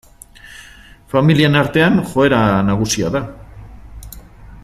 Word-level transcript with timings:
Familien 1.13 1.59
artean 1.59 2.01
joera 2.13 2.41
nagusia 2.71 3.13
da. 3.19 3.23